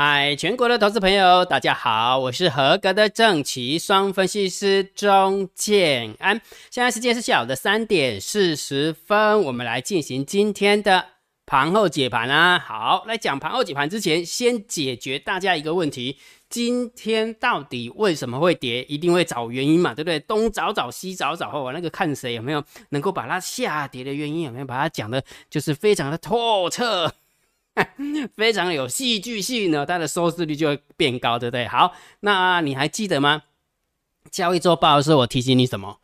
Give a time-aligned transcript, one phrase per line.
[0.00, 6.40] 嗨，全国的投资朋友，大家好，我是合格的正奇双分析师钟建安。
[6.70, 11.04] 现在时间是下午的三点四十分，我们来进行今天的
[11.44, 12.60] 盘后解盘啊。
[12.60, 16.16] 好，来讲盘后解盘之前，先解决大家一个问题：
[16.48, 18.84] 今天到底为什么会跌？
[18.84, 20.20] 一定会找原因嘛，对不对？
[20.20, 27.12] 东找找，西找找，后那个看谁有没有能够把它下跌的原因有没有把它讲的，就是非常的透彻。
[28.36, 31.66] 非常有戏剧性呢，它的收视率就会变高，对不对？
[31.66, 33.42] 好，那你还记得吗？
[34.30, 35.98] 交易周报的时候，我提醒你什么？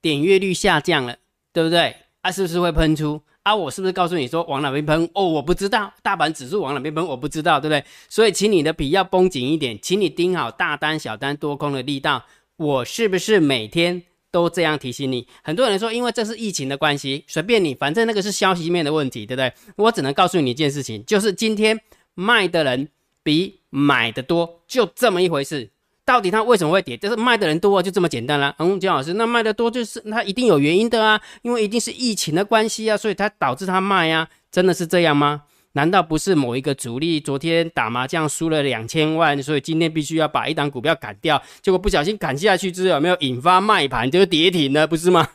[0.00, 1.16] 点阅率下降了，
[1.52, 1.96] 对不对？
[2.22, 3.22] 啊，是不是会喷出？
[3.44, 5.08] 啊，我是不是告诉你说往哪边喷？
[5.14, 7.84] 哦，我不知道，大盘指数往哪边喷，我不知道，对不对？
[8.08, 12.24] 所以，请你的笔要绷紧一点，请你盯好大单、小单、多空的力道。
[12.56, 14.02] 我是不是每天？
[14.30, 19.52] 都这样提醒你，很多人说，因为这是疫情的关系，随便你，反正那个是消息面的问题，对不对？
[19.76, 21.80] 我只能告诉你一件事情，就是今天
[22.14, 22.88] 卖的人
[23.22, 25.70] 比买的多，就这么一回事。
[26.04, 26.96] 到底它为什么会跌？
[26.96, 28.54] 就是卖的人多，就这么简单啦。
[28.58, 35.42] 嗯，姜老师，那卖的多就是它一定有原因的啊，因为一定是疫情的关系啊，所以它导致它卖啊，真的是这样吗？
[35.78, 41.40] 难道不是某一个主力昨天打麻将输了两千万，所以今天必须要把一档股票砍掉？
[41.62, 45.28] 结果不小心砍下去之后，有没有引发卖盘，就跌停了，不是吗？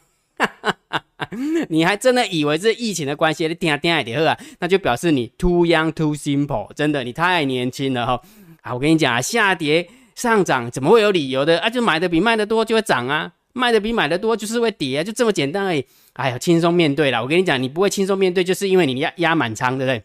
[1.69, 3.47] 你还真的以为是疫情的关系？
[3.47, 4.37] 你听听还得啊？
[4.59, 8.21] 那就表示你 too young too simple，真的你太年轻了哈！
[8.63, 11.69] 啊，我跟你讲啊，下跌上涨怎么会有理由的啊？
[11.69, 15.85] 就买的比卖的多就会涨啊，卖的比买的多就是会跌啊，就这么简单而已。
[16.15, 17.23] 哎呀，轻松面对了。
[17.23, 20.03] 我跟你讲，你不会轻松面对，就是因为你压压满仓，对不对？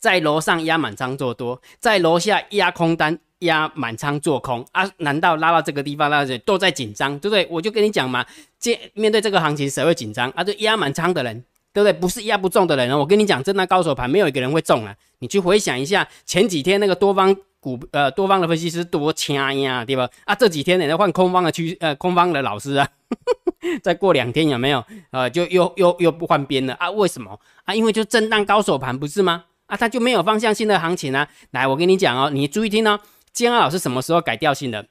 [0.00, 4.90] 在楼上压满仓做多，在楼下压空单压满仓做空啊？
[4.96, 7.46] 难道拉到这个地方，那都在紧张，对不对？
[7.50, 8.24] 我就跟你讲嘛，
[8.58, 10.42] 这面对这个行情，谁会紧张啊？
[10.42, 11.92] 就压满仓的人，对不对？
[11.92, 12.98] 不是压不中的人。
[12.98, 14.96] 我跟你讲，真的高手盘没有一个人会中啊。
[15.18, 20.08] 你去回想一下前几天那个多方股呃多方的分析师多强呀，对吧？
[20.24, 22.88] 啊，这几天人家换空方的区呃空方的老师啊，
[23.82, 26.90] 再过两天有没有呃就又又又不换边了啊？
[26.90, 27.74] 为什么啊？
[27.74, 29.44] 因为就震荡高手盘不是吗？
[29.70, 31.26] 啊，它就没有方向性的行情啊！
[31.52, 32.98] 来，我跟你讲哦，你注意听哦。
[33.32, 34.84] 建安老师什么时候改调性的？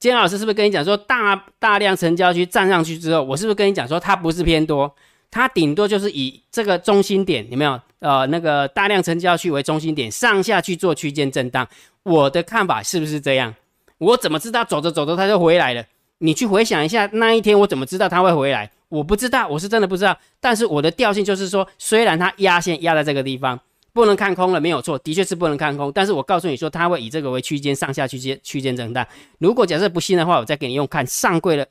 [0.00, 4.92] 建安老师是不是跟你讲说，大大量成交区站上去之后，我是不是跟你讲说，它不是偏多，
[5.30, 7.78] 它顶多就是以这个中心点有没有？
[7.98, 11.68] 呃，那个大量成交区为中心点，上下去做区间震荡。
[12.04, 13.54] 我的看法是不是这样？
[13.98, 15.84] 我怎么知道走着走着它就回来了？
[16.18, 18.70] 你去回想一下那一天，我怎么知道它会回来？
[18.88, 20.16] 我不知道，我是真的不知道。
[20.40, 23.60] 但是我的调性就是说，虽然它压线压在这个地方。
[23.98, 25.90] 不能看空了，没有错，的确是不能看空。
[25.90, 29.04] 但是我告诉你说，它会以这个为区间上下区间区间震荡。
[29.38, 31.66] 如果假设不信的话，我再给你用看上柜的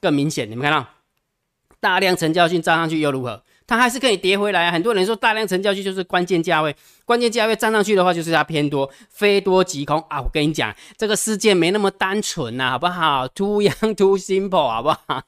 [0.00, 0.48] 更明显。
[0.48, 0.86] 你们看到
[1.80, 3.42] 大量成交性站上去又如何？
[3.66, 4.70] 它还是可以跌回来。
[4.70, 10.22] 很多人说大量成交区就是关键价位，关键价位站上去的话就是它偏多，非多即空啊。
[10.22, 15.24] 我跟你讲，这个世界没那么单纯呐，好不好？Too young, too simple，好不好？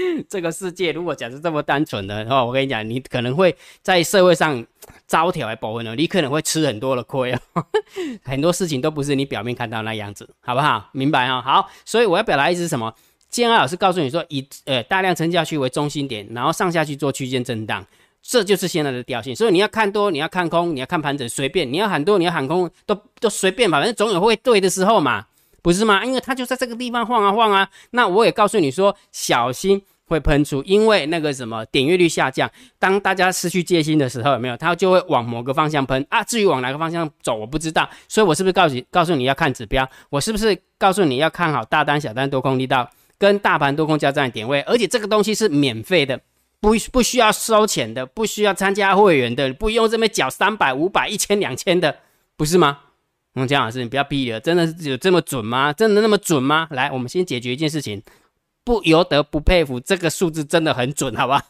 [0.28, 4.64] 这个世界如果假设这么单纯的话，我跟你讲，你可能会在社会上
[5.06, 7.40] 招条来保分了，你可能会吃很多的亏啊。
[8.24, 10.88] 很多事情都不是你表面看到那样子，好不好？
[10.92, 11.42] 明白哈？
[11.42, 12.92] 好，所以我要表达意思是什么？
[13.28, 17.84] 建安老师告诉你说，以呃大量成交区为中心点，然后上下去做区间震荡，
[18.22, 19.34] 这就是现在的调性。
[19.34, 21.72] 所以你要看多，你要看空，你要看盘整，随便。
[21.72, 25.26] 你要喊多，你要喊空，都都随便吧，反正总有会对的时候嘛。
[25.62, 26.04] 不是吗？
[26.04, 27.68] 因为它就在这个地方晃啊晃啊。
[27.90, 32.50] 那我也告诉你说，小心会喷出，因为那个什么点阅率下降。
[32.78, 34.56] 当大家失去戒心的时候，有没有？
[34.56, 36.22] 它就会往某个方向喷啊。
[36.24, 37.88] 至于往哪个方向走，我不知道。
[38.08, 39.88] 所以我是不是告诉告诉你要看指标？
[40.10, 44.60] 我是不是告诉你要看好大单、小单、多空力道跟大盘多空交战点位？
[44.62, 46.20] 而且这个东西是免费的，
[46.60, 51.98] 不不需要收钱的，不需要参加会员的，不用这边缴三百、五百、一千、两千的，
[52.36, 52.80] 不是吗？
[53.34, 55.72] 嗯，江老师，你不要逼了，真的是有这么准吗？
[55.72, 56.68] 真的那么准吗？
[56.70, 58.02] 来，我们先解决一件事情，
[58.62, 61.46] 不由得不佩服这个数字真的很准，好吧？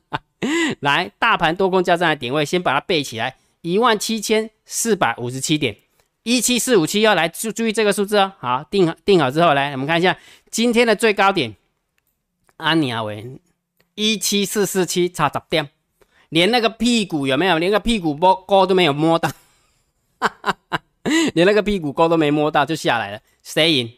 [0.80, 5.78] 来，大盘多空交战的点位，先把它背起来，一万七千四百五十七点，
[6.24, 8.32] 一七四五七，要来注注意这个数字哦。
[8.38, 10.14] 好，定好定好之后，来我们看一下
[10.50, 11.56] 今天的最高点，
[12.58, 13.40] 安尼阿伟
[13.94, 15.70] 一七四四七，差十点，
[16.28, 17.58] 连那个屁股有没有？
[17.58, 19.30] 连个屁股摸高都没有摸到，
[20.20, 20.82] 哈哈哈。
[21.34, 23.90] 连那个屁股沟都没摸到就下来了，谁赢？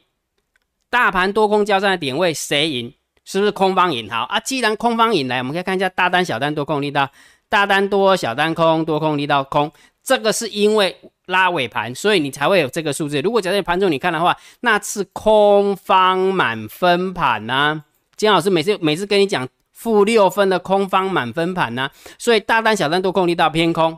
[0.89, 2.93] 大盘多空交战的点位谁赢？
[3.25, 4.11] 是不是空方赢？
[4.11, 7.09] 好啊，既然空方赢来，我们可以看一下大单、小单、多空力道，
[7.49, 9.71] 大单多，小单空，多空力道空。
[10.03, 10.97] 这个是因为
[11.27, 13.21] 拉尾盘，所以你才会有这个数字。
[13.21, 17.85] 如果假设盘中你看的话，那是空方满分盘呐。
[18.17, 23.97] 金老师每次每次跟你讲负六分的空方满分盘呐，所以大单、小单、多空力道偏空。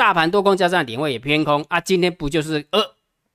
[0.00, 2.80] 大盘多空加上点位也偏空啊，今天不就是呃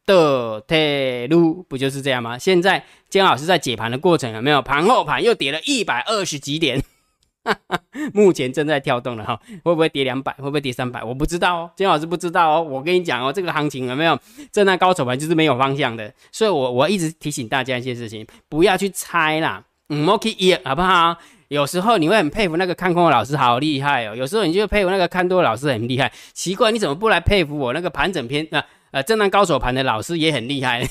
[0.08, 2.40] 的铁路，不就是这样吗？
[2.40, 4.64] 现在姜老师在解盘的过程有没有？
[4.64, 6.82] 盘后盘又跌了一百二十几点，
[8.16, 10.34] 目前正在跳动了哈，会不会跌两百？
[10.34, 11.04] 会不会跌三百？
[11.04, 12.64] 我不知道哦，姜老师不知道哦。
[12.64, 14.18] 我跟你讲哦，这个行情有没有？
[14.52, 21.16] 震荡高手盘就是没有方向的，所以我我一直提醒大家一件事情，不要去猜啦，嗯，OK 一好不好？
[21.56, 24.14] 有时候你会很佩服那个看空的老师，好厉害哦。
[24.14, 28.62] 有时候你就佩服那个看多的老师很厉害，奇怪你怎么不来佩服我那个盘整篇啊
[28.92, 30.86] 呃震荡高手盘的老师也很厉害，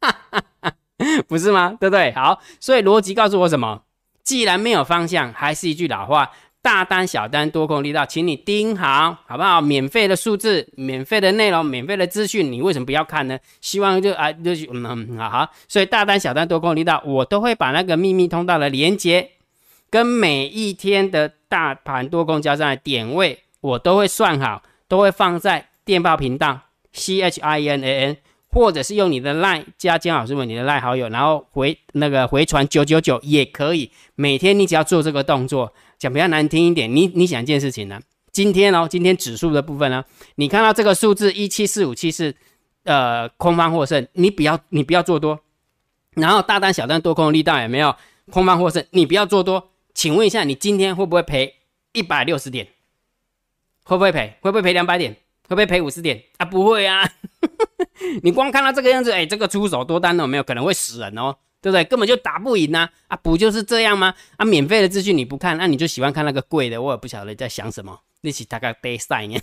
[1.28, 1.76] 不是吗？
[1.78, 2.10] 对不对？
[2.12, 3.82] 好，所以逻辑告诉我什么？
[4.22, 6.30] 既然没有方向，还是一句老话，
[6.62, 9.60] 大单小单多空力道，请你盯好，好不好？
[9.60, 13.38] 免费的数字，免费的内容，免费的资讯，你为什么不要看呢？
[13.60, 19.30] 希望就啊就嗯好好，所以大单小单多空力道，我都会把那个秘密通道的连接。
[19.94, 26.62] 跟每一天的大盘多空交战的点位，我都会算好，都会放在电报频道
[26.92, 28.16] C H I N A N，
[28.50, 33.88] 或者是用你的 line 加姜老师问你的 line 好友，然后回那个回传九九九也可以。
[34.16, 38.00] 每天你只要做这个动作，讲比较难听一点，你你想一件事情呢？
[38.32, 40.04] 今天哦，今天指数的部分呢，
[40.34, 42.34] 你看到这个数字一七四五七是
[42.82, 45.38] 呃空方获胜，你不要你不要做多，
[46.14, 47.94] 然后大单小单多空力道有没有
[48.32, 48.84] 空方获胜？
[48.90, 49.70] 你不要做多。
[49.94, 51.54] 请问一下，你今天会不会赔
[51.92, 52.66] 一百六十点？
[53.84, 54.36] 会不会赔？
[54.40, 55.12] 会不会赔两百点？
[55.48, 56.22] 会不会赔五十点？
[56.38, 57.08] 啊，不会啊！
[58.22, 61.36] 你光看到这个样子，哎，这个出手多单都没有可能会死人哦？
[61.60, 61.84] 对不对？
[61.84, 62.88] 根本就打不赢呐！
[63.08, 64.14] 啊，不就是这样吗？
[64.36, 68.00] 啊，免费的资讯你不看，那你就喜欢看那个贵的，我也不晓得在想什么。
[68.22, 69.38] 那起大概背赛呢？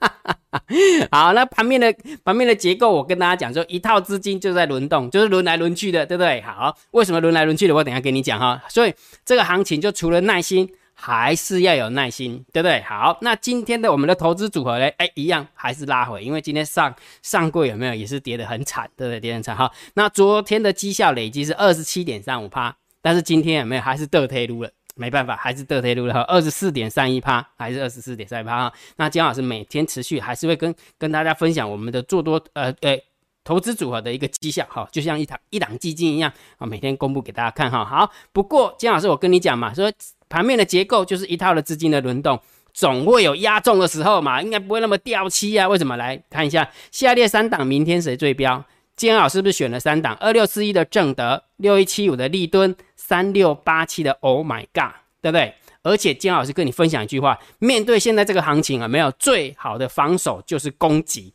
[1.10, 6.40] 好，那盘面的盘面的结构，我跟大家讲说，一套资金就在轮动，就是轮来轮去的，对不对？
[6.42, 7.74] 好，为什么轮来轮去的？
[7.74, 8.62] 我等下跟你讲哈。
[8.68, 12.80] 所以这个行情就除了耐心，还是要有耐心，对不对？
[12.82, 14.88] 好，那今天的我们的投资组合呢？
[14.98, 19.20] 哎，一样还是拉回，因为今天上上柜有没有也是跌得很惨，对不对？
[19.20, 19.70] 跌很惨哈。
[19.94, 24.70] 那昨天的绩效累积是二十七点三五趴，但是今天有没有还是得推撸了？
[24.98, 28.72] 没办法，还是得推路了哈，二十四点三一趴，还是二十四点三一趴哈。
[28.96, 32.98] 那姜老师每天持续还是会跟跟大家分享我们的做多呃呃
[33.44, 37.84] 投资组合的一个绩效哈，就像一档一档基金一样啊，每天公布给大家看哈。
[37.84, 39.90] 好，不过姜老师我跟你讲嘛，说
[40.28, 42.38] 盘面的结构就是一套的资金的轮动，
[42.74, 45.68] 总会有压中的时候嘛，应该不会那么掉漆啊。
[45.68, 45.96] 为什么？
[45.96, 48.62] 来看一下下列三档明天谁最标？
[48.96, 50.14] 姜老师是不是选了三档？
[50.16, 52.74] 二六四一的正德，六一七五的立敦。
[53.08, 55.54] 三六八七的 Oh my God，对不对？
[55.82, 61.32] 而且金老师跟你分享一句话：面对现在这个行情啊，没有最好的防守就是攻击，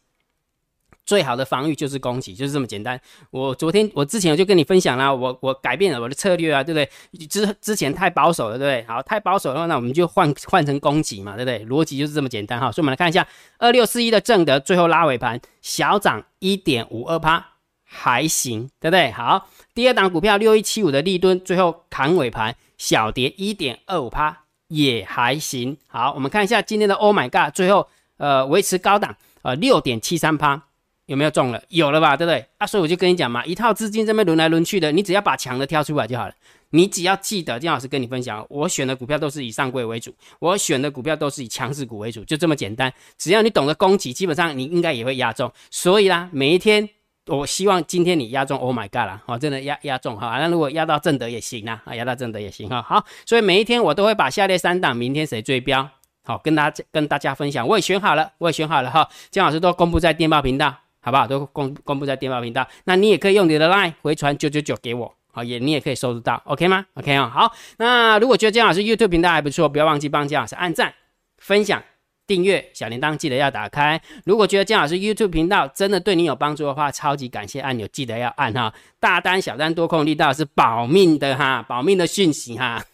[1.04, 3.02] 最好的防御就是攻击，就是这么简单。
[3.32, 7.26] 我昨天我之前我就跟你分享了，我我改变了我的策略啊，对不对？
[7.26, 8.86] 之之前太保守了，对不对？
[8.88, 11.66] 好，太保守的话，那我们就换换成攻击嘛，对不对？
[11.66, 12.72] 逻辑就是这么简单哈。
[12.72, 13.28] 所以我们来看一下
[13.58, 17.53] 二六四一的正德，最后拉尾盘小涨一点五二趴。
[17.96, 19.12] 还行，对不对？
[19.12, 24.36] 好，第二档股票六一七五的利敦，最后砍尾盘小跌一点二五趴，
[24.70, 25.78] 也还行。
[25.88, 27.88] 好，我们看一下今天的 Oh my God，最后
[28.18, 30.60] 呃维持高档呃六点七三趴，
[31.06, 31.62] 有没有中了？
[31.70, 32.46] 有了吧，对不对？
[32.58, 36.34] 啊，所以我就跟你讲嘛，一套资金这边轮来轮去的，你只要把强的挑出来就好了。
[36.72, 42.92] 你只要记得，金老师跟你分享，我选的股票都是以上柜为主，我选的股票都是以强势股为主，就这么简单。
[43.20, 45.54] 只要你懂得攻击，基本上你应该也会压中。
[45.70, 46.90] 所以啦，每一天。
[47.28, 49.22] 我希望今天你压中，Oh my God 啦！
[49.28, 50.38] 哦，真的压压中哈。
[50.40, 52.82] 那如果压到正德也行啊，啊，压到正德也行哈。
[52.82, 55.88] 好，所以每一天我都会把下列三档明天谁追标，
[56.26, 57.66] 好跟大家跟大家分享。
[57.66, 59.08] 我也选好了，我也选好了哈。
[59.32, 61.26] 姜老师都公布在电报频道，好不好？
[61.26, 62.68] 都公公布在电报频道。
[62.84, 67.32] 那你也可以用你的 Line 回传九九九给我，好，也你也可以收得到，OK 吗？OK 啊。
[67.34, 70.94] 好，那如果觉得姜老师 YouTube 频道还不错，不要忘记帮姜老师按赞、
[71.38, 71.82] 分享。
[72.26, 74.02] 订阅小铃铛记得要打开。
[74.26, 78.74] 如果觉得姜老师 YouTube 频道真的对你有帮助的话，超级感谢按钮记得要按哈。
[79.00, 82.86] 大单小单多空力道是保命的哈，保命的讯息哈。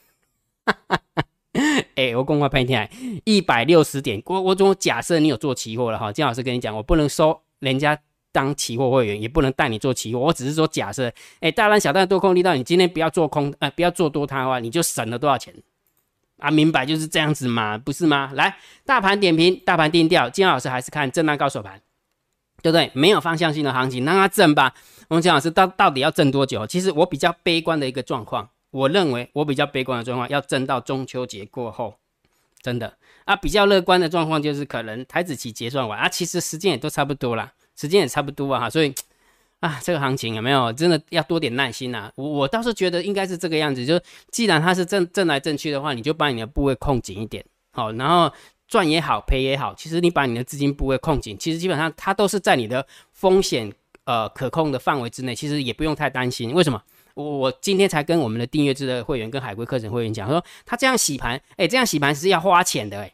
[1.95, 2.89] 哎，我公开拍天，
[3.25, 6.11] 一百六十点，我我总假设你有做期货了哈。
[6.11, 7.99] 姜老师跟你讲，我不能收人家
[8.31, 11.11] 当期货会员，也不能带你做期货，我只是说假设。
[11.39, 15.53] 哎，大单小单多空力道，你今天不要做空，呃，不要做多它的话，你就省了多少钱？
[16.39, 18.31] 啊，明白就是这样子嘛，不是吗？
[18.33, 21.79] 来，大盘点评，大盘定调，金老师还是看震荡高手盘，
[22.61, 22.89] 对不对？
[22.93, 24.73] 没有方向性的行情，让它震吧。
[25.07, 26.65] 我们金老师到到底要震多久？
[26.65, 31.95] 其实我比较悲观的一个状况，我认为我比较悲观的状况要震到中秋节过后，
[32.61, 33.35] 真的啊。
[33.35, 38.93] 比较乐观的状况就是可能台子期结算完啊，其实时间也都差不多啦，时间也差不多啊，所以。
[39.59, 42.11] 啊，这个行情有没有真的要多点耐心啊？
[42.15, 44.01] 我我倒是觉得应该是这个样子，就是
[44.31, 48.31] 既然它是正正来正去的话，你就把你的部位控紧一点，好，然后
[48.67, 53.69] 赚也好，赔也好，其实你把你的资金部位控紧，其实基本上它都是在你的风险
[54.05, 56.53] 呃可控的范围之内，其实也不用太担心。
[56.53, 56.81] 为什么？
[57.15, 63.11] 我我今天才跟我们的订阅制的会员跟海龟课程会员讲，说他这样洗盘，哎，这样洗盘是要花钱的，哎，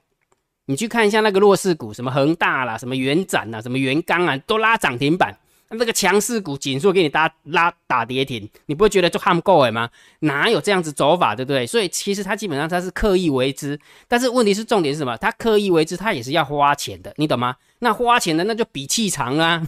[0.67, 5.35] 你去看一下那个弱势股，什么恒大啦，什么元展啊，什么元刚啊，都拉涨停板。
[5.69, 9.89] 那个强势股紧缩给你打拉打跌停，你不会觉得就看不够哎吗？
[10.19, 11.65] 哪有这样子走法，对不对？
[11.65, 15.17] 所以其实他基本上他是刻意为之，但是问题是重点是什么？
[15.17, 17.55] 他刻意为之，他也是要花钱的，你懂吗？
[17.79, 19.63] 那花钱的那就比气长啊！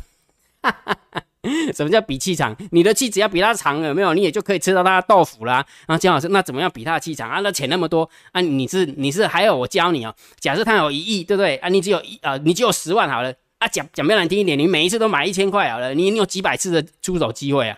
[1.73, 2.55] 什么叫比气长？
[2.71, 4.13] 你的气只要比他长，有没有？
[4.13, 5.65] 你也就可以吃到他的豆腐啦。
[5.87, 7.39] 然后姜老师，那怎么样比他的气长啊？
[7.39, 8.41] 那钱那么多啊？
[8.41, 10.13] 你是你是还有我教你哦。
[10.39, 11.55] 假设他有一亿，对不对？
[11.57, 13.33] 啊，你只有一啊，你只有十万好了。
[13.59, 17.77] 啊，讲讲比较难听一点，你每一次都买一千块好了，你你有几百次的出手机会啊？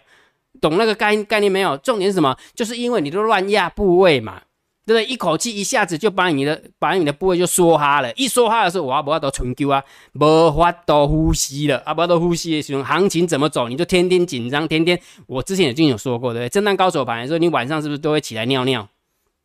[0.60, 1.78] 懂那个概概念没有？
[1.78, 2.36] 重点是什么？
[2.54, 4.42] 就是因为你都乱压部位嘛，
[4.86, 5.06] 对不对？
[5.06, 9.82] 一口气一下子就把你的把你的部位就缩哈了，一缩哈的时候，我不要都存丢啊，
[10.16, 15.00] 无法都呼吸了，啊，不要都呼吸的时候，行情怎么走，你就天天紧张，天天。
[15.28, 16.50] 我之前已经有说过，对不对？
[16.50, 18.86] 震荡高手盘的时候，你晚上是不是都会起来尿尿？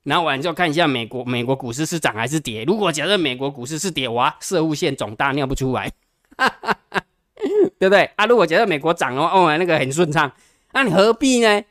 [0.03, 2.65] 然后晚上就看一下美国美国股市是涨还是跌。
[2.65, 5.93] 如果假设美国股市是跌，哇，射物线肿大，尿不出来。
[6.37, 7.03] 哈哈哈，
[7.79, 8.27] 对不对啊？
[8.27, 10.31] 如果假设美国涨的话，哦，那个很顺畅，
[10.73, 11.63] 那你何必呢？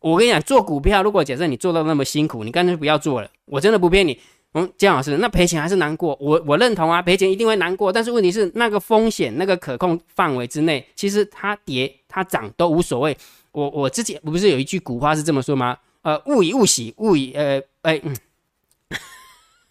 [0.00, 3.28] 我跟你讲，做股票，如果假设你做到那么辛苦，你干脆不要做了。
[3.46, 4.20] 我真的不骗你。
[4.52, 6.16] 嗯，姜老师，那赔钱还是难过？
[6.20, 7.92] 我我认同啊，赔钱一定会难过。
[7.92, 13.16] 但是问题是，那个风险，那个可控范围之内，其实它跌它涨都无所谓。
[13.52, 15.76] 我我之前不是有一句古话是这么说吗？
[16.02, 18.00] 呃，勿以物喜，勿以呃，哎。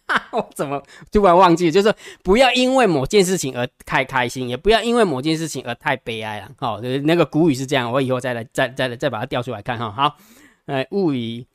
[0.32, 0.82] 我怎么
[1.12, 1.72] 突然忘记？
[1.72, 6.52] 就是不要因为某件事情而太开心，也不要因为某件事情而太悲哀了。
[6.58, 9.90] 好，那个古语是这样，我以后再来再再再把它调出来看哈。
[9.92, 10.16] 好，
[10.68, 11.46] 哎，物语，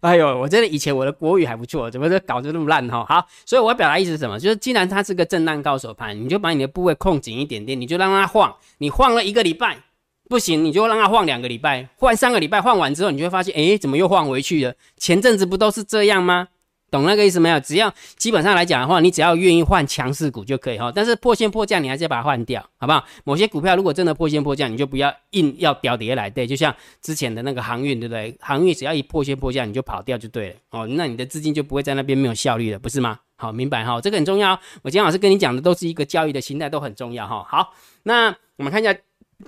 [0.00, 3.04] 哎呦，我真的以前我的国语还不错，怎么这搞得那么烂哈？
[3.06, 4.40] 好，所以我要表达意思是什么？
[4.40, 9.82] 就是既然它是个震荡高手盘，你就把你的部位控紧一点点，你就让它晃，你晃了一个礼拜。
[10.28, 14.74] 不行，你就让它晃两个礼拜，换三个礼拜，换完之后，你就会发现，哎，怎么又晃回去了？
[14.96, 16.48] 前阵子不都是这样吗？
[16.90, 17.58] 懂那个意思没有？
[17.60, 20.92] 只要基本上来讲的话，你只要愿意换强势股就可以哈。
[20.94, 23.02] 但是破线破价，你还是要把它换掉，好不好？
[23.24, 28.36] 某些股票如果真的破线破价，你就不要硬要掉跌来，对，就像之前的那个航运，对不对？
[28.40, 30.86] 航运只要一破线破价，你就跑掉就对了哦。
[30.86, 33.18] 那你的资金就不会在那边没有效率了，不是吗？
[33.36, 34.58] 好，明白哈，这个很重要。
[34.82, 37.44] 我今天老师跟你讲的都是一个交易的心态，都很重要哈。
[37.48, 38.94] 好，那我们看一下。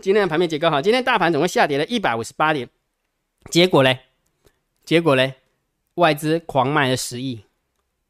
[0.01, 2.69] 今天的盘面结构哈，今天大盘总共下跌了一百五十八点，
[3.51, 4.01] 结果嘞，
[4.85, 5.35] 结果嘞，
[5.95, 7.45] 外资狂卖了十亿，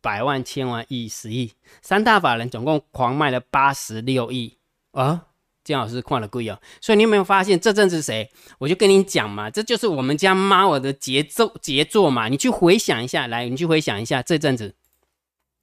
[0.00, 4.57] 百万、千万、亿、十亿，三大法人总共狂卖了八十六亿。
[4.93, 5.26] 啊！
[5.64, 8.31] 姜老师看了贵哦，所以你有没有发现这阵子谁？
[8.59, 14.75] 我就跟你讲嘛，这就是我们家猫儿的节奏杰作嘛，你去回想一下，来，你去回想一下这阵子，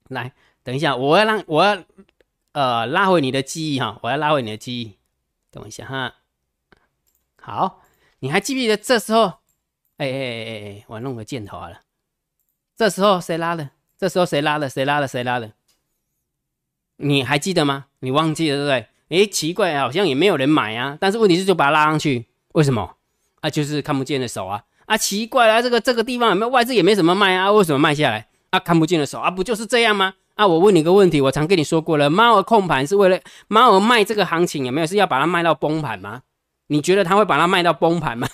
[0.10, 1.84] 来，等一下，我要让我要
[2.54, 4.98] 呃拉回你的记忆哈，我要拉回你的记忆。
[5.51, 6.15] 等一下哈，
[7.41, 7.81] 好，
[8.20, 9.39] 你还记不记得这时候？
[9.98, 11.81] 哎哎哎哎哎，我弄个箭头好了。
[12.75, 13.70] 这时候谁拉的？
[13.98, 14.70] 这时候谁拉的？
[14.70, 15.08] 谁拉的？
[15.08, 15.51] 谁拉的？
[16.96, 17.88] 你还记得吗？
[18.00, 18.88] 你忘记了对不对？
[19.24, 20.98] 哎，奇怪，好像也没有人买啊。
[21.00, 22.96] 但是问题是，就把它拉上去，为什么？
[23.41, 24.63] 啊，就是看不见的手啊！
[24.86, 27.51] 啊，奇怪啊，这个这个地方有没有外资也没什么卖啊？
[27.51, 28.29] 为什么卖下来？
[28.51, 30.13] 啊，看不见的手啊，不就是这样吗？
[30.36, 36.22] 啊我问你个问题，我常跟你说过了，猫儿控盘是为了猫儿卖这个行情有没有是要把它卖到崩盘吗？
[36.68, 38.28] 你觉得他会把它卖到崩盘吗？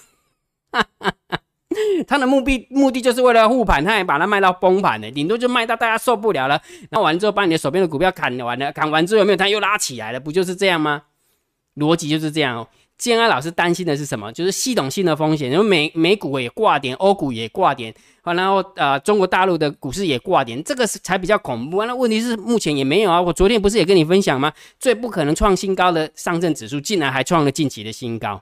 [2.08, 6.62] 他的目的目的就是为了护盘，他也把它卖到崩盘的，顶多就卖到大家受不了了，
[6.92, 10.20] 那完之后把你的手边的股票砍完了，砍完之后有没有他又拉起来了？
[10.20, 11.04] 不就是这样吗？
[11.76, 12.68] 逻辑就是这样哦。
[12.98, 14.32] 建安老师担心的是什么？
[14.32, 21.86] 就是系统性的风险，因为美美股也挂点，欧股也挂点，好然后呃中国大陆的股市也挂点，这个是才比较恐怖。
[21.86, 23.22] 那问题是目前也没有啊。
[23.22, 24.52] 我昨天不是也跟你分享吗？
[24.80, 28.42] 最不可能创新高的上证指数，竟然还创了近期的新高，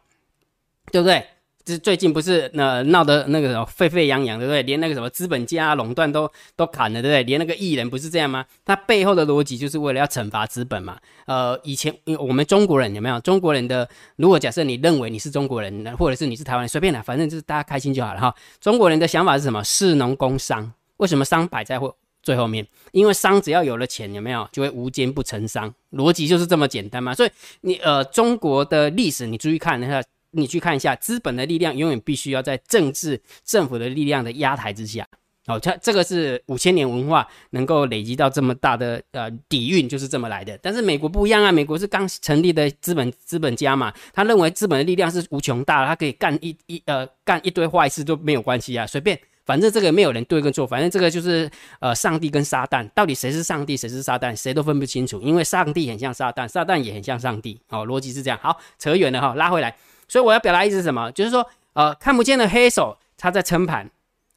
[0.92, 1.24] 对不对？
[1.66, 4.62] 这最近不是那闹得那个什么沸沸扬扬，对不对？
[4.62, 7.24] 连那个什么资本家垄断都都砍了，对不对？
[7.24, 8.46] 连那个艺人不是这样吗？
[8.64, 11.00] 他背后的逻辑就是为了要惩罚资本嘛。
[11.26, 13.90] 呃，以前我们中国人有没有中国人的？
[14.18, 18.36] 如果假设你认为你是中国人，或者是你是台湾人，随便啦，反正就是大家开心就好了哈。
[18.62, 19.64] 中国人的想法是什么？
[19.64, 20.72] 士农工商。
[20.98, 22.68] 为什么商摆在后最后面？
[22.92, 27.16] 因为商只要有了钱，有没有就会无奸不成商，逻辑就是这么简单嘛。
[27.16, 27.30] 所以
[27.62, 30.04] 你呃，中国的历史你注意看一下。
[30.36, 35.08] 你去看一下，资本的力量永远必须要在政治政府的力量的压台之下。
[35.48, 40.58] 哦，它这个是五千年文化能够累积到这么大的呃底蕴，就是这么来的。
[40.58, 51.48] 但是美国不一样啊，美国是刚成立的资本资本家嘛，他认为资本的力量是无穷大，他可以干一一呃干一堆坏事都没有关系啊，随便反正这个没有人对跟错，反正这个就是
[51.80, 57.62] 呃，上帝跟撒旦到底谁是上帝，谁是撒旦，谁都分不清楚，因为上帝很像撒旦，撒旦也很像上帝。
[57.70, 58.40] 哦，逻辑是这样。
[58.42, 59.76] 好，扯远了哈，拉回来。
[60.08, 61.12] 所以我要表达意思是什么？
[61.12, 63.90] 就是说，呃，看不见的黑手他在撑盘，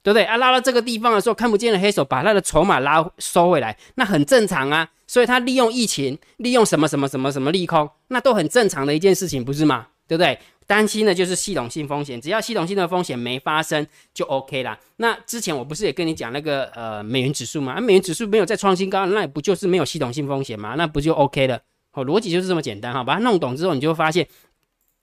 [0.02, 0.24] 对不对？
[0.24, 4.88] 啊，拉到这个地方的时候，看不见的黑手把他的筹码拉收回来，那很正常啊。
[5.06, 9.86] 所以他利用疫情，利用什么什么什么什么利空，那都很正常的一件事情，不是吗？
[10.06, 10.38] 对不对？
[10.66, 14.78] 担心的就是系统性风险，只要系统性的风险没发生就 OK 啦。
[14.96, 17.80] 那之前我不是也跟你讲那个呃美元指数吗？
[17.80, 20.74] 美元指数没有再创新高，那不就是没有系统性风险吗？
[20.76, 21.58] 那不就 OK 了？
[21.92, 23.02] 哦，逻辑就是这么简单哈。
[23.02, 24.28] 把它弄懂之后，你就会发现，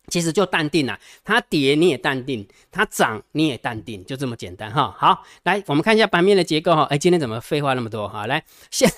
[0.08, 1.00] 其实就淡定了。
[1.24, 4.96] 它跌你也淡定，它涨你也淡定，就这么简单哈。
[4.98, 6.84] 好，来我们看一下盘面的结构哈。
[6.90, 8.28] 哎，今天怎么废话那么多哈？
[8.28, 8.90] 来，现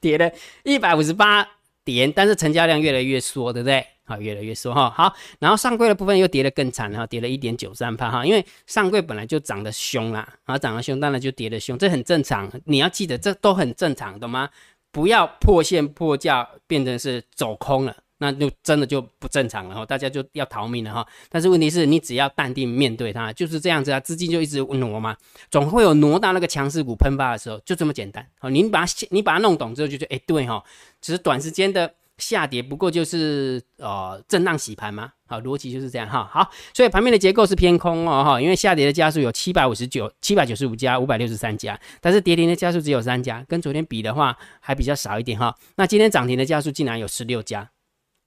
[0.00, 0.30] 跌了
[0.64, 1.46] 一百五十八
[1.84, 3.86] 点，但是成交量越来越缩，对不对？
[4.04, 4.90] 好，越来越缩哈。
[4.90, 8.26] 好，然后上柜的部分又跌得更惨哈，跌了一点九三帕哈。
[8.26, 12.50] 因为上柜本来就涨得凶啦，啊，涨得凶，当然就跌得凶，这很正常。
[12.64, 14.50] 你要记得，这都很正常，懂吗？
[14.90, 19.84] 不要破线破价变成是走空了，那就真的就不正常了哈。
[19.84, 21.04] 大家就要逃命了哈。
[21.28, 25.16] 但是问题是你只要淡定面对它，就是这样子啊，资金就一直挪嘛，
[25.50, 28.24] 总会有挪到那个强势股喷发的时候，就这么简单。
[28.38, 30.62] 好，你把它你把它弄懂之后，就觉得哎，对哈，
[31.00, 31.92] 只是短时间的。
[32.18, 35.10] 下跌不过就是呃震荡洗盘嘛？
[35.26, 36.28] 好，逻辑就是这样哈。
[36.30, 45.52] 好，所以盘面的结构是偏空哦哈，因为下跌的家数有七百五十九、七百九十五家、五百六十三家，但是跌停的家数只有三家，跟昨天比的话还比较少一点哈。
[45.74, 47.68] 那今天涨停的家数竟然有十六家，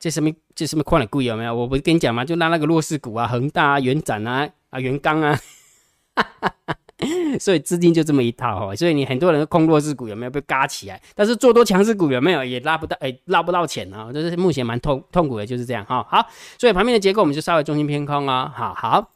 [0.05, 1.55] 这什么这什么矿的贵有没有？
[1.55, 2.23] 我不是跟你讲吗？
[2.23, 5.35] 就拉那个弱势股啊，恒大啊、元展啊、啊元刚啊。
[7.39, 11.01] 所以资金就这么一套哈，所以你很多人空弱势股有没有被嘎起来？
[11.15, 16.05] 但是做多强势股有没有也拉不到，哎，捞不到钱啊，这是目前蛮痛痛苦的，就是这样哈。
[16.07, 16.23] 好，
[16.59, 18.53] 所以旁边的结构我们就稍微中心偏空啊。
[18.55, 19.14] 好好。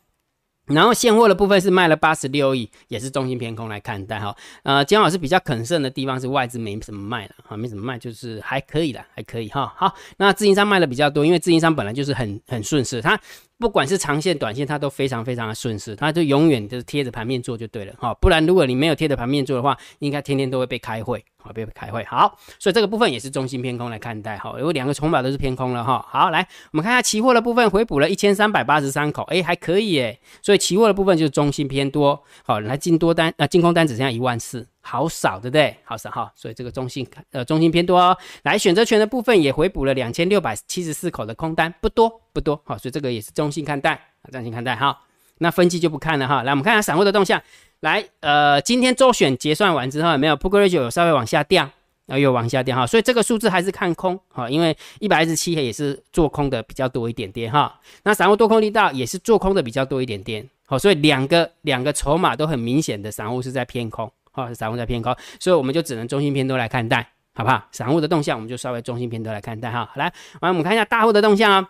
[0.70, 4.36] 然后现货的部分是卖了八十六亿，也是中心偏空来看待哈。
[4.64, 9.74] 呃，姜老师比较肯胜的地方是外资没什么卖了啊，没什么卖，就是还可以的，还可以哈。
[9.76, 13.20] 好，那自营商卖的比较多，因为自营商本来就是很很顺势，它
[13.60, 18.14] 不管是长线短线，它都非常非常的顺势，它就永远就是贴着盘面做就对了哈。
[18.16, 21.24] 不然如果你没有贴着盘面做的话，应该天天都会被开会。
[21.42, 22.04] 好，被开会。
[22.04, 24.38] 好，所以这个部分也是中心偏空来看待。
[24.38, 26.06] 好，有两个筹码都是偏空了哈。
[26.10, 30.18] 好，来我们看一下期货的部分，回补了一千三百八十三口，哎，还可以哎。
[30.42, 32.22] 所以期货的部分就是中心偏多。
[32.46, 35.76] 好，来进多单，啊，净空单只剩下一万四，好少，对不对？
[35.84, 36.32] 好少哈。
[36.36, 38.18] 所以这个中心呃中性偏多哦。
[38.44, 42.62] 来选择权的部分也回补了两千六百七十四口的空单，不多不多。
[42.66, 44.00] 好，所以这个也是中性看待，
[44.32, 45.00] 中性看待哈。
[45.40, 46.44] 那分期就不看了哈。
[46.44, 47.42] 来，我们看下散户的动向。
[47.82, 51.64] 来，呃，今天周选结算完之后，有没有 Put Ratio 有稍微往下掉，
[52.08, 67.64] 然后又往下掉哈，所以这个数字还是看空哈，因为一百二十七也是做空的比较多一点点哈，那散户多空力道也是做空的比较多一点点，好，所以两个两个筹码都很明显的散户是在偏空，哦，散户在偏空，所以我们就只能中心偏多来看待，好不好？
[67.72, 70.12] 散户的动向我们就稍微中心偏多来看待哈，来，
[70.42, 71.70] 完我们看一下大户的动向啊，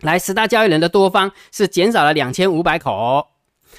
[0.00, 3.26] 来十大交易人的多方是减少了两千五百口。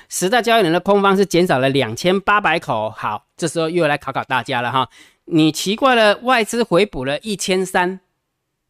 [0.07, 4.87] 十大交易人的空方是减少了两千八百口，好，这时候又来考考大家了哈。
[5.25, 7.99] 你奇怪了，外资回补了一千三，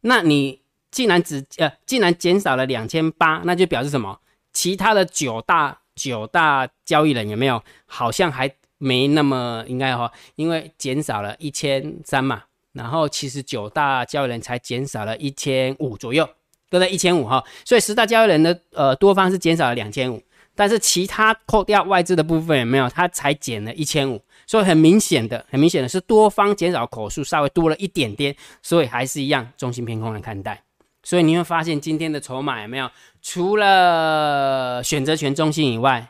[0.00, 4.18] 那你既然只呃，既然减少了两千八，那就表示什么？
[4.52, 7.62] 其他的九大九大交易人有没有？
[7.86, 16.28] 好像还没那么应该哈，因为减少了一千三嘛，然后其实九大交易人才减少了一千五左右，
[16.70, 20.20] 都在一千五哈，所以十大交易人的呃多方是减少了两千五。
[20.56, 22.88] 但是其他扣掉外资的部分有没有？
[22.88, 30.62] 它才减了一千五，所以很明显的，很明显的是多方减少口数稍微多了一点点，所以还是一样中心偏空来看待。
[31.02, 32.90] 所以你会发现今天的筹码有没有？
[33.22, 36.06] 除了选择权中心以外，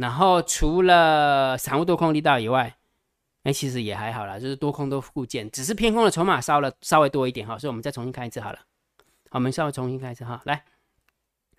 [0.00, 2.74] 然后除了散户多空力道以外，
[3.42, 7.58] 哎，其实也还好啦，就是多空都互见，只是偏空的筹码稍了稍微多一点哈。
[7.58, 8.58] 所以我们再重新看一次好了。
[9.28, 10.40] 好，我们稍微重新看一次哈。
[10.44, 10.64] 来，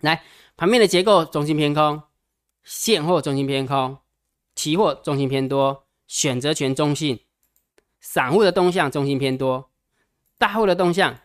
[0.00, 0.24] 来
[0.56, 2.02] 盘面的结构中心偏空。
[2.64, 3.98] 现货中心偏空，
[4.56, 7.20] 期货中心偏多，选择权中性，
[8.00, 9.70] 散户的动向中心偏多，
[10.36, 11.16] 大户的动向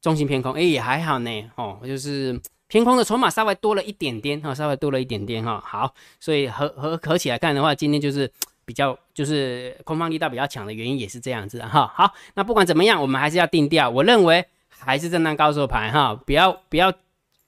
[0.00, 8.30] 中心偏空，哎也还好呢，哦，就是偏空的筹码稍微多了一点点哈，稍微多了一点点哈，好，所以合合合起来看的话，今天就是
[8.64, 16.92] 比较就是空方力道比较强的原因也是这样子哈，好，那不管怎么样，我们还是要定调，我认为还是震荡高手盘哈，不要不要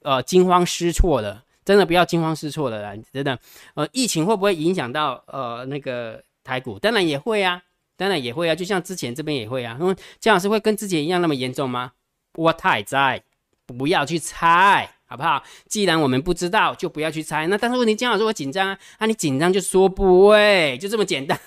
[0.01, 1.41] 呃惊慌失措的。
[1.65, 3.39] 真的不要惊慌失措的啦，真的，
[3.75, 6.77] 呃，疫情会不会影响到呃那个台股？
[6.77, 7.63] 当然也会啊，
[7.95, 9.77] 当然也会啊，就像之前这边也会啊。
[9.79, 11.93] 因为姜老师会跟之前一样那么严重吗？
[12.33, 13.23] 我太在，
[13.65, 14.92] 不要去猜。
[15.13, 15.43] 好不好？
[15.67, 17.45] 既然我们不知道，就不要去猜。
[17.45, 21.39] 那但是问题，姜老师我紧张啊，啊你紧张就说部位，就这么简单。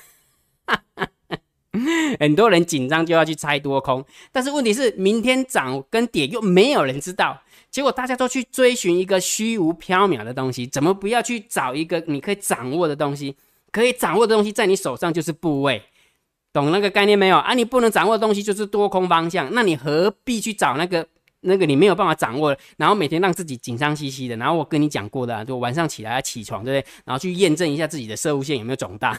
[2.20, 13.36] 很多人紧张就要去猜多空，但是问题是明天涨跟跌又没有人知道，结果大家都去追寻一个虚无缥缈的东西，怎么不要去找一个你可以掌握的东西？
[13.72, 15.82] 可以掌握的东西在你手上就是部位，
[16.52, 17.52] 懂那个概念没有啊？
[17.52, 21.06] 你不能掌握的东西就是多空方向，那你何必去找那个
[21.40, 24.36] 那个你没有办法掌握，然后每天让自己紧张兮兮的？
[24.36, 26.92] 然后我跟你讲过的，就晚上起来起床，对不对？
[27.04, 29.18] 然后去验证一下自己的射物线有没有肿大。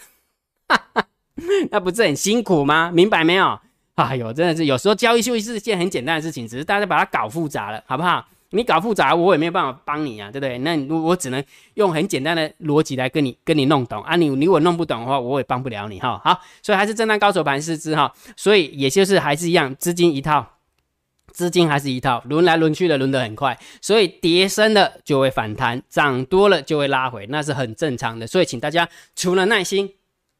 [1.71, 2.91] 那不是很辛苦吗？
[2.91, 3.59] 明白没有？
[3.95, 8.25] 哎呦，真的是有时候交易休息是件很简单的事情，只是大家把它搞复杂了，好不好？
[8.51, 10.57] 你搞复杂，我也没有办法帮你啊，对不对？
[10.59, 14.15] 那我只能用很简单的逻辑来跟你跟你弄懂啊。
[14.15, 16.21] 你你如果弄不懂的话，我也帮不了你哈。
[16.23, 20.56] 好，所以还是震荡高手盘四支哈，所以也就是还是一样，资金一套，
[21.37, 28.25] 资金还是一套，轮来轮去的，轮得很快，所以跌深了就会反弹，涨多了就会拉回，那是很正常的。
[28.25, 29.93] 所以请大家除了耐心，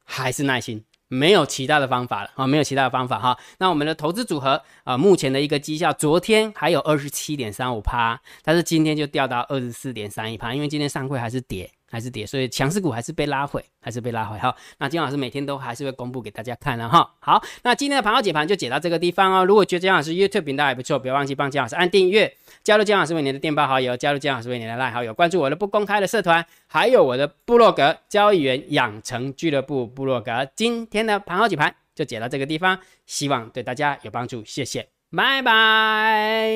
[0.03, 0.83] 还是耐心。
[1.09, 3.37] 没有其他的方法了啊，没有其他的方法哈。
[3.59, 11.69] 那我们的投资组合啊，目前的一个绩效，昨天还有二十七点三五趴，但是今天就掉到二十四点三一趴，因为今天上柜还是跌。
[11.89, 14.53] 还是跌，所以强势股还是被拉回，还是被拉回哈。
[14.77, 17.09] 那金老师每天都还是会公布给大家看的哈。
[17.19, 19.45] 好，那今天的盘后解盘就解到这个地方哦。
[19.45, 22.31] 如果觉得金老师 YouTube 频道还不错，不要忘记帮金老师按订阅，
[22.63, 30.45] 加入金老师为你的电报好友，加入金老师为你的赖好友，关注我的不公开的社团，还有我的部落格交易员养成俱乐部部落格。
[30.55, 36.51] 今天的盘后解盘就解到这个地方，希望对大家有帮助，谢谢，拜拜。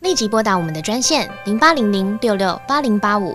[0.00, 3.34] 立即拨打我们的专线零八零零六六八零八五。